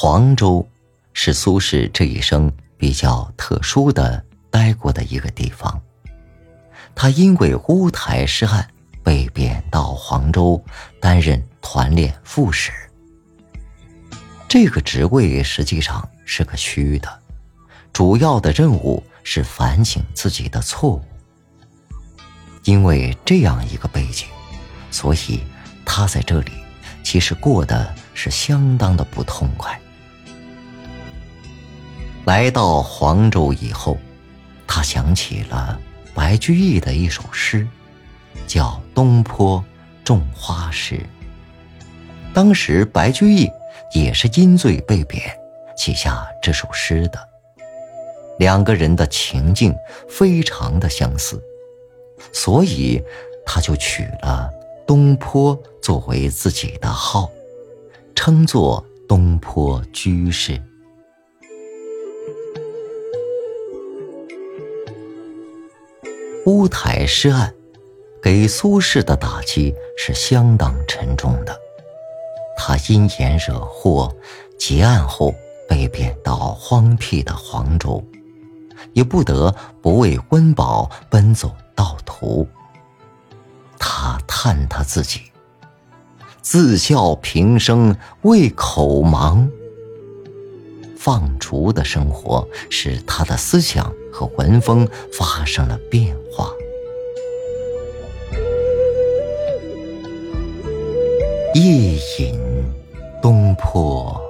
[0.00, 0.64] 黄州
[1.12, 5.82] 是苏轼这一生比较特殊的待过的一个地方。
[6.94, 8.64] 他因为乌台诗案
[9.02, 10.64] 被贬到黄州
[11.00, 12.70] 担任团练副使。
[14.48, 17.20] 这个职位实际上是个虚的，
[17.92, 21.02] 主要的任务是反省自己的错误。
[22.62, 24.28] 因为这样一个背景，
[24.92, 25.40] 所以
[25.84, 26.52] 他在这里
[27.02, 29.76] 其实过得是相当的不痛快。
[32.28, 33.96] 来到黄州以后，
[34.66, 35.80] 他想起了
[36.12, 37.66] 白居易的一首诗，
[38.46, 39.64] 叫《东坡
[40.04, 40.96] 种花诗》。
[42.34, 43.50] 当时白居易
[43.94, 45.22] 也是因罪被贬，
[45.74, 47.18] 写下这首诗的。
[48.38, 49.74] 两个人的情境
[50.06, 51.42] 非常的相似，
[52.30, 53.02] 所以
[53.46, 54.50] 他就取了
[54.86, 57.30] 东坡作为自己的号，
[58.14, 60.62] 称作东坡居士。
[66.48, 67.54] 乌台诗案
[68.22, 71.54] 给苏轼的打击是相当沉重的。
[72.56, 74.10] 他因言惹祸，
[74.58, 75.34] 结案后
[75.68, 78.02] 被贬到荒僻的黄州，
[78.94, 82.48] 也不得不为温饱奔走盗途。
[83.78, 85.20] 他叹他自己，
[86.40, 89.46] 自笑平生为口忙。
[90.96, 96.52] 放逐的生活使他的思想和文风发生了变化。
[101.54, 102.38] 夜饮
[103.20, 104.20] 东坡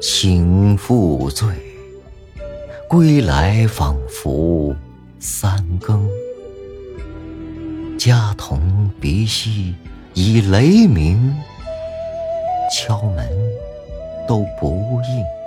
[0.00, 1.48] 醒复醉，
[2.88, 4.74] 归来仿佛
[5.18, 6.08] 三更。
[7.98, 9.74] 家童鼻息
[10.14, 11.34] 已雷鸣，
[12.72, 13.28] 敲门
[14.28, 15.37] 都不应。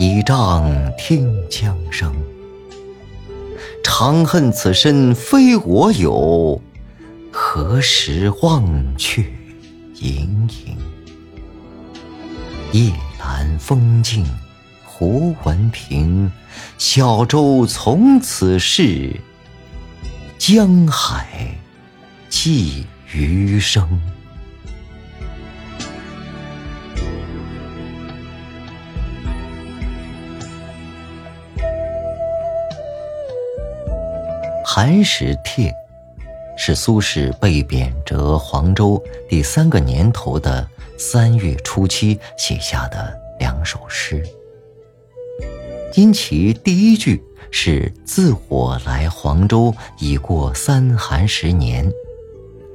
[0.00, 2.12] 倚杖听江声，
[3.82, 6.60] 长恨此身非我有，
[7.30, 8.66] 何时忘
[8.96, 9.22] 却
[10.00, 10.76] 营营？
[12.72, 14.26] 夜阑风静
[14.84, 16.30] 胡闻平，
[16.76, 19.14] 小舟从此逝，
[20.38, 21.56] 江海
[22.28, 23.88] 寄余生。
[34.84, 35.74] 寒食帖
[36.58, 40.68] 是苏轼被贬谪黄州第三个年头的
[40.98, 44.22] 三月初七写下的两首诗。
[45.94, 51.90] 因其第一句是“自我来黄州，已过三寒十年”，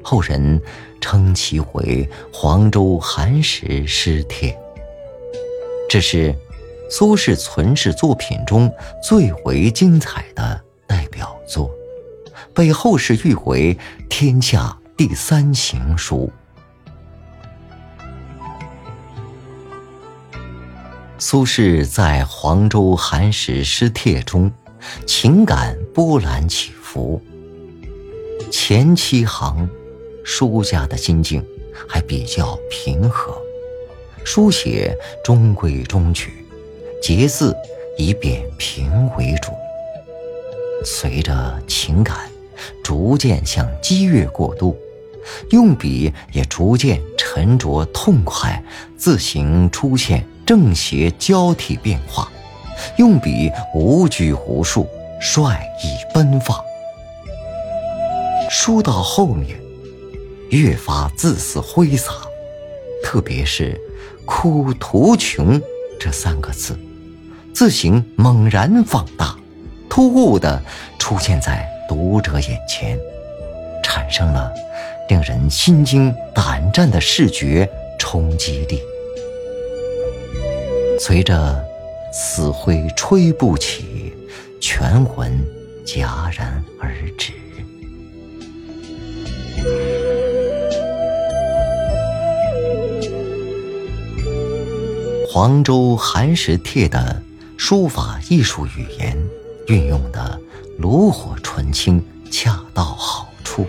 [0.02, 0.60] 后人
[1.00, 2.04] 称其为
[2.34, 4.52] 《黄州寒食诗帖》。
[5.88, 6.36] 这是
[6.90, 11.70] 苏轼存世作品中最为精彩的代表作。
[12.60, 13.78] 被后世誉为
[14.10, 16.30] 天下第三行书。
[21.18, 24.52] 苏轼在黄州寒食诗帖中，
[25.08, 27.24] 情感波澜起伏。
[28.52, 29.70] 前七行，
[30.26, 31.42] 书家的心境
[31.88, 33.42] 还比较平和，
[34.26, 34.94] 书写
[35.24, 36.46] 中规中矩，
[37.02, 37.56] 节字
[37.98, 39.54] 以扁平为主。
[40.84, 42.29] 随着情感。
[42.84, 44.78] 逐渐向激越过渡，
[45.52, 48.64] 用笔也逐渐沉着痛快，
[48.98, 52.32] 字形出现正邪交替变化，
[52.98, 54.88] 用笔无拘无束，
[55.20, 56.58] 率意奔放。
[58.50, 59.60] 书到后面，
[60.50, 62.12] 越发字似挥洒，
[63.04, 63.80] 特别是
[64.26, 65.62] “哭途穷”
[66.00, 66.78] 这三个字，
[67.54, 69.38] 字形猛然放大，
[69.88, 70.62] 突兀地
[70.98, 71.68] 出现在。
[71.90, 73.00] 读者眼前，
[73.84, 74.54] 产生了
[75.10, 78.80] 令人心惊胆战的视觉冲击力。
[81.00, 81.66] 随着
[82.14, 84.14] 死灰吹不起，
[84.62, 85.44] 全文
[85.84, 87.34] 戛然而止。
[95.28, 97.20] 黄州寒食帖的
[97.58, 99.18] 书法艺术语言
[99.66, 100.40] 运用的。
[100.80, 103.68] 炉火纯青，恰到好处，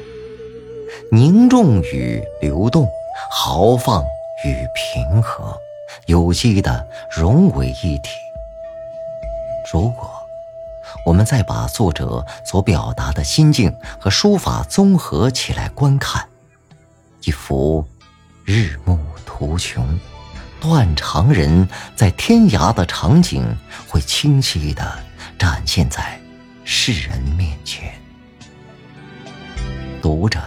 [1.11, 2.89] 凝重与流动，
[3.29, 4.01] 豪放
[4.45, 5.59] 与平和，
[6.07, 8.11] 有机的融为一体。
[9.73, 10.09] 如果
[11.05, 16.29] 我们再把作者所表达的心境和书法综合起来观看，
[17.25, 17.85] 一幅
[18.45, 18.97] 日暮
[19.27, 19.99] 途穷，
[20.61, 23.45] 断肠人在天涯的场景
[23.89, 24.97] 会清晰地
[25.37, 26.21] 展现在
[26.73, 27.93] 世人面前。
[30.01, 30.41] 读着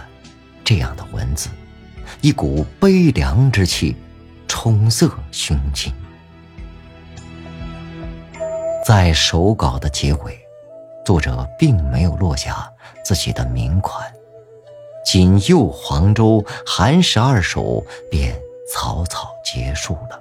[0.64, 1.50] 这样的文字，
[2.22, 3.94] 一股悲凉之气
[4.48, 5.92] 冲塞胸襟。
[8.82, 10.40] 在手稿的结尾，
[11.04, 12.72] 作者并没有落下
[13.04, 14.10] 自己的名款，
[15.04, 18.34] 仅右黄州寒食二首便
[18.72, 20.18] 草草结束了。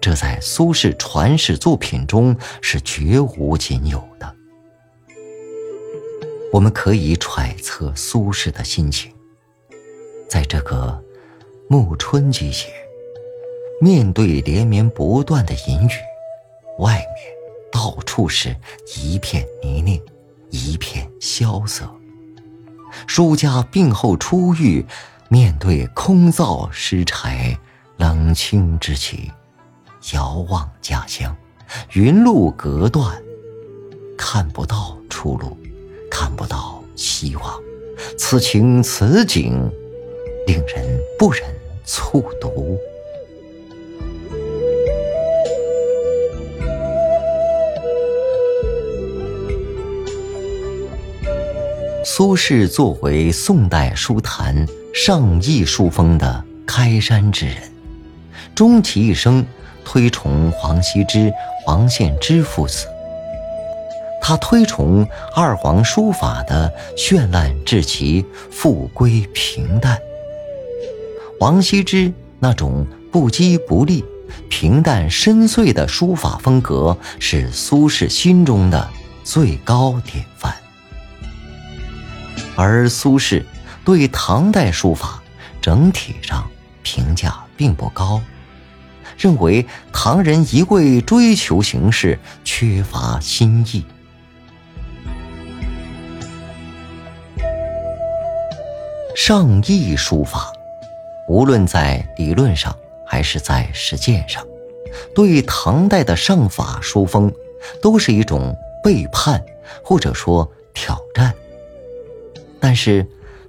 [0.00, 4.33] 这在苏轼传世作品中是绝无仅有的。
[6.54, 9.12] 我们可以揣测苏轼的心情，
[10.28, 11.02] 在这个
[11.68, 12.68] 暮春季节，
[13.80, 15.92] 面对连绵不断的阴雨，
[16.78, 17.34] 外面
[17.72, 18.54] 到处是
[18.96, 20.00] 一片泥泞，
[20.50, 21.92] 一片萧瑟。
[23.08, 24.86] 书家病后初愈，
[25.28, 27.58] 面对空灶湿柴、
[27.96, 29.28] 冷清之气。
[30.12, 31.36] 遥望家乡，
[31.94, 33.20] 云路隔断，
[34.16, 35.58] 看不到出路，
[36.16, 37.60] 看不到希望。
[38.16, 39.68] 此情此景，
[40.46, 41.42] 令人不忍
[41.84, 42.78] 卒读。
[52.04, 54.64] 苏轼作为宋代书坛
[54.94, 57.56] 上亿书风的开山之人，
[58.54, 59.44] 终其一生。
[59.86, 61.30] 推崇王羲之、
[61.66, 62.86] 王献之父子，
[64.26, 65.06] 他推崇
[65.36, 69.98] 二黄书法的绚烂至极、富归平淡。
[71.40, 74.02] 王羲之那种不羁不立、
[74.48, 78.88] 平淡深邃的书法风格，是苏轼心中的
[79.24, 80.54] 最高典范。
[82.56, 83.44] 而苏轼
[83.84, 85.22] 对唐代书法
[85.60, 86.48] 整体上
[86.82, 88.22] 评价并不高。
[89.18, 93.84] 认为唐人一味追求形式，缺乏新意。
[99.26, 100.52] 上意书法，
[101.26, 102.76] 无论在理论上
[103.06, 104.46] 还是在实践上，
[105.14, 107.32] 对唐代的上法书风，
[107.80, 109.42] 都是一种背叛
[109.82, 111.32] 或者说挑战。
[112.60, 113.06] 但是，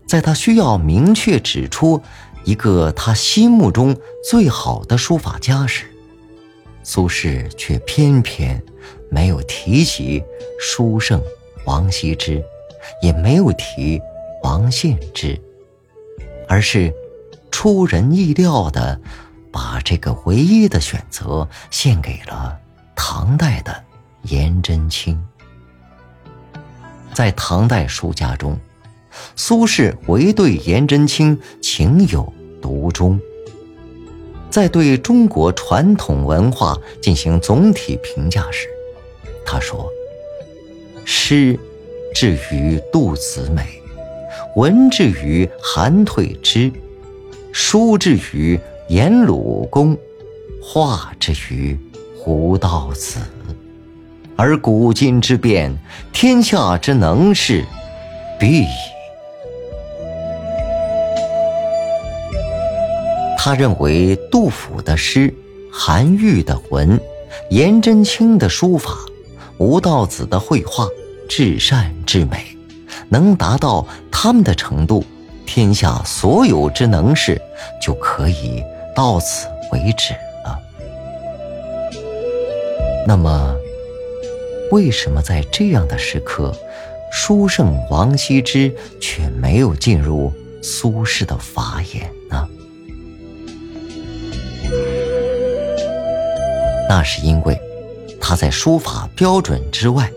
[0.07, 2.01] 在他需要明确指出。
[2.45, 3.97] 一个他心目中
[4.29, 5.87] 最好的书法家时，
[6.83, 8.63] 苏轼却偏偏
[9.09, 10.23] 没有提起
[10.57, 11.21] 书圣
[11.65, 12.41] 王羲之，
[13.01, 13.99] 也没有提
[14.43, 15.37] 王献之，
[16.47, 16.93] 而是
[17.51, 18.99] 出人意料的
[19.51, 22.57] 把这个唯一的选择献给了
[22.95, 23.83] 唐代的
[24.23, 25.21] 颜真卿。
[27.13, 28.59] 在唐代书家中。
[29.37, 33.17] 苏轼唯对颜真卿情有独钟。
[34.49, 38.67] 在对中国传统文化进行总体评价时，
[39.45, 39.89] 他说
[41.05, 41.57] ：“诗
[42.13, 43.81] 至于杜子美，
[44.55, 46.71] 文至于韩退之，
[47.51, 48.57] 书至于
[48.87, 49.97] 颜鲁公，
[50.61, 51.77] 画至于
[52.17, 53.19] 胡道子，
[54.37, 55.77] 而古今之变，
[56.13, 57.65] 天下之能事，
[58.39, 58.67] 必矣。”
[63.37, 65.33] 他认为杜甫的诗、
[65.69, 66.97] 韩愈的文、
[67.49, 68.95] 颜真卿的书法、
[69.57, 70.87] 吴道子的绘画
[71.27, 72.54] 至善至美，
[73.09, 75.03] 能达到他们的程度，
[75.45, 77.41] 天下所有之能事
[77.81, 78.63] 就可以
[78.95, 80.59] 到此为止了。
[83.07, 83.55] 那么，
[84.71, 86.53] 为什么在这样的时刻，
[87.11, 92.47] 书圣王羲之却没有进入苏轼的法眼呢？
[96.89, 97.59] 那是因为，
[98.19, 100.11] 他在书法标准之外，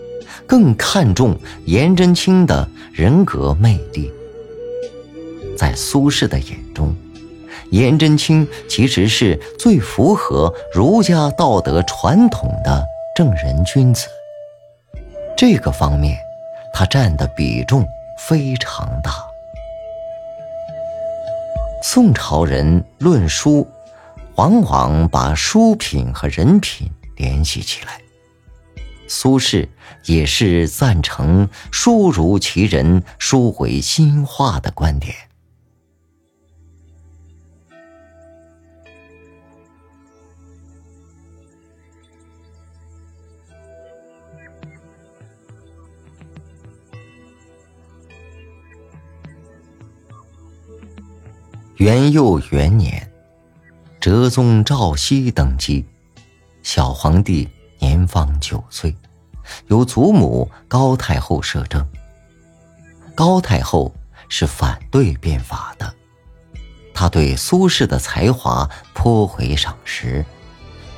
[0.46, 2.66] 更看重颜真卿的
[2.98, 4.12] 人格魅力。
[5.56, 6.92] 在苏轼的眼中，
[7.70, 14.08] 颜真卿其实是最符合儒家道德传统的正人君子。
[15.36, 16.18] 这个方面，
[16.74, 17.86] 他占的比重
[18.18, 19.12] 非常大。
[21.84, 23.64] 宋朝人论书。
[24.34, 28.00] 往往把书品和人品联系起来。
[29.08, 29.66] 苏轼
[30.04, 35.14] 也是赞成“书如其人，书为心画”的观点。
[51.76, 53.04] 元佑元年。
[54.00, 55.84] 哲宗赵熙登基，
[56.62, 57.48] 小皇帝
[57.78, 58.94] 年方九岁，
[59.68, 61.86] 由祖母高太后摄政。
[63.14, 63.94] 高太后
[64.28, 65.92] 是反对变法的，
[66.94, 70.24] 她对苏轼的才华颇为赏识，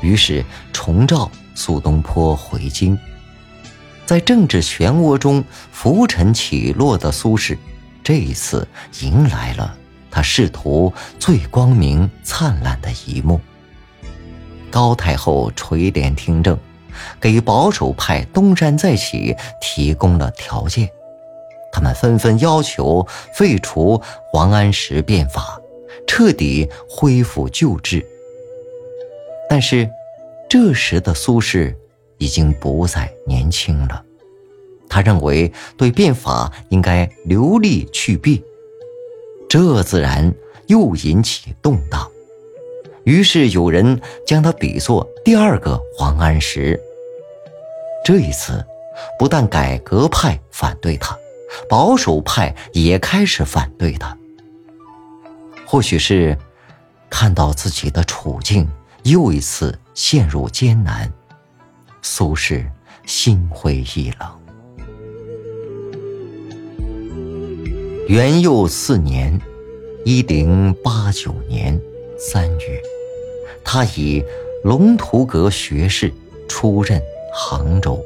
[0.01, 2.99] 于是重召苏东坡回京。
[4.05, 7.57] 在政治漩涡中浮沉起落的苏轼，
[8.03, 8.67] 这一次
[9.01, 9.77] 迎来了
[10.11, 13.41] 他仕途最光明灿烂的一幕。
[14.69, 16.59] 高太后垂帘听政，
[17.21, 20.89] 给保守派东山再起提供了条件。
[21.73, 24.01] 他们纷纷要求废除
[24.33, 25.61] 王安石变法，
[26.07, 28.05] 彻底恢复旧制。
[29.49, 29.89] 但是，
[30.49, 31.75] 这时的苏轼
[32.19, 34.05] 已经不再年轻了。
[34.89, 38.43] 他认为对变法应该留力去弊，
[39.49, 40.35] 这自然
[40.67, 42.11] 又引起动荡。
[43.05, 46.79] 于是有人将他比作第二个王安石。
[48.05, 48.65] 这一次，
[49.19, 51.17] 不但改革派反对他。
[51.69, 54.17] 保守派也开始反对他。
[55.67, 56.39] 或许是
[57.09, 58.69] 看到自己的处境
[59.03, 61.13] 又一次陷入艰难，
[62.03, 62.65] 苏轼
[63.05, 64.41] 心灰意冷。
[68.07, 69.41] 元佑四年
[70.05, 71.81] （一零八九年）
[72.17, 72.83] 三月，
[73.65, 74.25] 他以
[74.65, 76.13] 龙图阁学士
[76.49, 77.01] 出任
[77.33, 78.03] 杭州。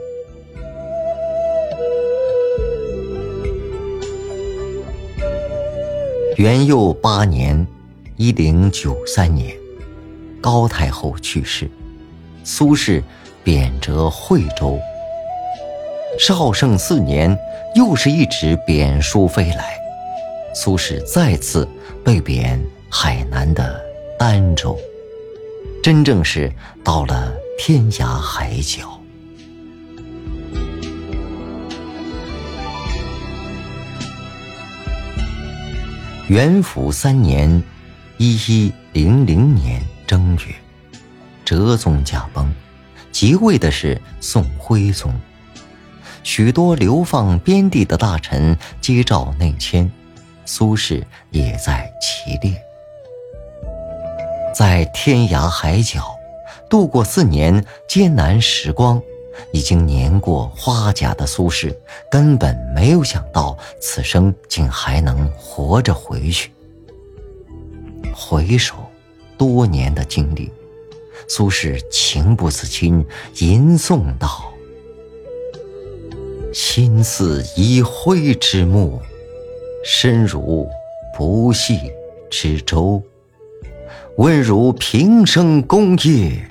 [6.36, 7.66] 元佑八年
[8.16, 9.56] （一零九三年），
[10.42, 11.70] 高太后去世，
[12.42, 13.02] 苏轼
[13.42, 14.78] 贬谪惠州。
[16.18, 17.36] 绍圣四年，
[17.74, 19.76] 又是一纸贬书飞来，
[20.54, 21.68] 苏轼再次
[22.04, 23.80] 被贬海南的
[24.18, 24.76] 儋州，
[25.82, 26.52] 真正是
[26.84, 29.00] 到了天涯海角。
[36.28, 37.62] 元符三年
[38.16, 40.54] （一一零零年）正月，
[41.44, 42.50] 哲宗驾崩，
[43.12, 45.12] 即位的是宋徽宗。
[46.22, 49.92] 许多流放边地的大臣接诏内迁，
[50.46, 52.58] 苏轼也在其列。
[54.54, 56.16] 在天涯海角
[56.70, 59.02] 度过四年艰难时光。
[59.52, 61.74] 已经年过花甲的苏轼，
[62.10, 66.50] 根本没有想到此生竟还能活着回去。
[68.14, 68.74] 回首
[69.36, 70.50] 多年的经历，
[71.28, 73.04] 苏轼情不自禁
[73.38, 74.52] 吟诵道
[76.54, 79.00] ：“心似已灰之木，
[79.84, 80.68] 身如
[81.16, 81.80] 不系
[82.30, 83.02] 之舟。
[84.16, 86.46] 问如平生功业，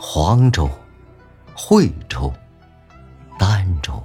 [0.00, 0.70] 黄州。”
[1.66, 2.30] 惠州、
[3.40, 4.04] 儋州，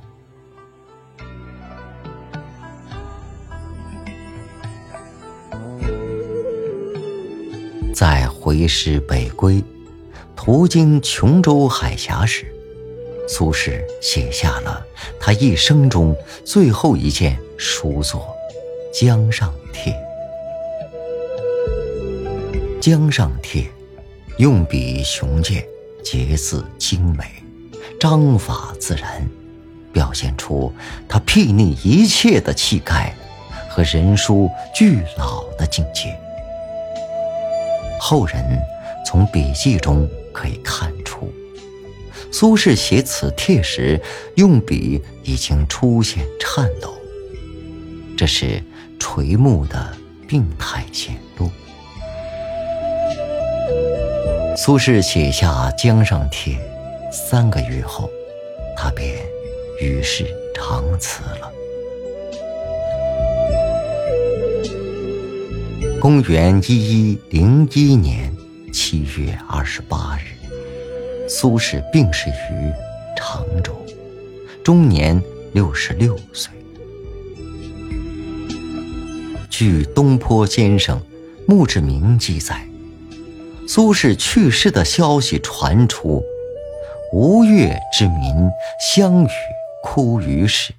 [7.94, 9.62] 在回师北归、
[10.38, 12.46] 途经琼州海峡时，
[13.28, 14.82] 苏轼写下了
[15.20, 18.34] 他一生中最后一件书作
[18.98, 19.92] 《江上帖》。
[22.80, 23.64] 《江上帖》
[24.38, 25.68] 用笔雄健，
[26.02, 27.26] 结字精美。
[28.00, 29.28] 章法自然，
[29.92, 30.72] 表现出
[31.08, 33.14] 他睥睨一切的气概
[33.70, 36.18] 和人书俱老的境界。
[38.00, 38.42] 后人
[39.06, 41.30] 从笔记中可以看出，
[42.32, 44.02] 苏轼写此帖时
[44.36, 46.98] 用笔已经出现颤抖，
[48.18, 48.64] 这是
[48.98, 49.94] 垂暮的
[50.26, 51.52] 病态显露。
[54.56, 56.56] 苏轼写下《江上帖》。
[57.12, 58.10] 三个月后，
[58.78, 59.18] 他便
[59.82, 61.52] 与世长辞了。
[66.00, 68.32] 公元一一零一年
[68.72, 72.72] 七月二十八日，苏轼病逝于
[73.18, 73.76] 常州，
[74.64, 76.52] 终年六十六岁。
[79.50, 81.02] 据东坡先生
[81.48, 82.66] 墓志铭记载，
[83.68, 86.24] 苏轼去世的消息传出。
[87.12, 89.30] 吴越之民相与
[89.82, 90.72] 哭于市，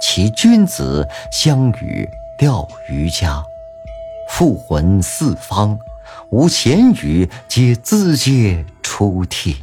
[0.00, 2.08] 其君子相与
[2.38, 3.44] 吊于家，
[4.30, 5.78] 复魂四方，
[6.30, 9.56] 无闲语，皆自嗟出涕。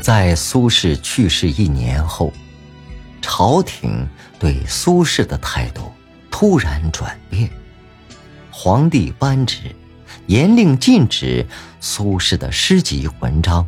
[0.00, 2.32] 在苏轼去世一年后，
[3.20, 4.08] 朝廷
[4.40, 5.91] 对苏轼的态度
[6.32, 7.48] 突然转变，
[8.50, 9.58] 皇帝颁旨，
[10.26, 11.46] 严令禁止
[11.78, 13.64] 苏轼的诗集文章，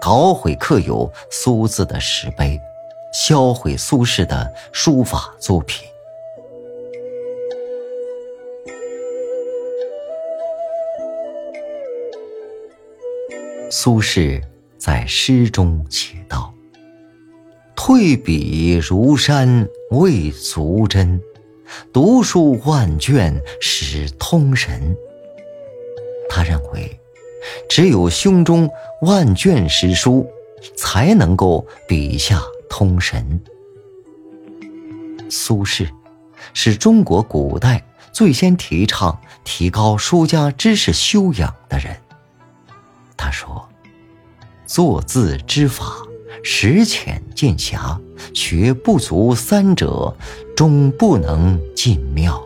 [0.00, 2.58] 搞毁刻有苏字的石碑，
[3.12, 5.86] 销毁苏轼的书法作品。
[13.70, 14.42] 苏轼
[14.78, 16.54] 在诗中写道
[17.76, 21.20] ：“退笔如山未足真，
[21.92, 24.96] 读书万卷始通神。”
[26.28, 27.00] 他认为，
[27.68, 28.70] 只有胸中
[29.02, 30.28] 万卷诗书，
[30.76, 33.40] 才能够笔下通神。
[35.28, 35.88] 苏轼
[36.54, 41.96] 是中国古代最先提倡提高书家知识修养的人。
[43.16, 43.68] 他说
[44.66, 45.84] ：“作字之法，
[46.42, 48.00] 识浅见狭，
[48.34, 50.14] 学不足三者，
[50.56, 52.42] 终不能尽妙。”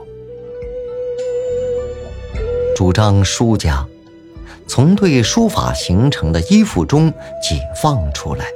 [2.75, 3.87] 主张书家
[4.67, 8.47] 从对书法形成的依附中解放出来，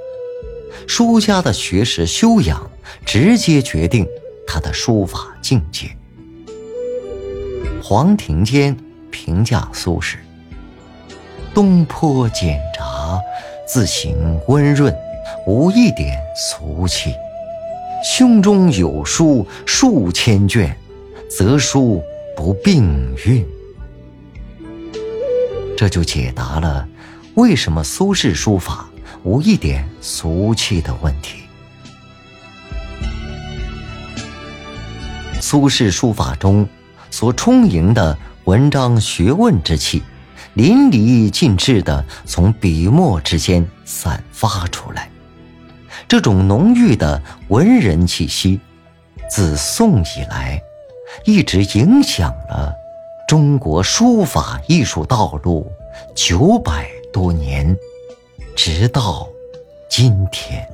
[0.87, 2.69] 书家的学识修养
[3.07, 4.07] 直接决定
[4.47, 5.87] 他的书法境界。
[7.81, 8.77] 黄庭坚
[9.11, 10.17] 评价苏轼。
[11.55, 13.21] 东坡简札，
[13.67, 14.95] 字形温润，
[15.49, 17.15] 无一点俗气。
[18.05, 20.77] 胸中有书数千卷，
[21.35, 22.03] 则书
[22.37, 23.43] 不并韵。
[25.75, 26.87] 这就解答了
[27.35, 28.91] 为什么苏轼书法
[29.23, 31.39] 无一点俗气的问题。
[35.41, 36.69] 苏轼书法中
[37.11, 40.03] 所充盈的文章学问之气。
[40.55, 45.09] 淋漓尽致的从笔墨之间散发出来，
[46.09, 48.59] 这种浓郁的文人气息，
[49.29, 50.59] 自宋以来，
[51.27, 52.75] 一直影响了
[53.29, 55.71] 中国书法艺术道路
[56.15, 57.77] 九百多年，
[58.57, 59.29] 直到
[59.91, 60.67] 今天。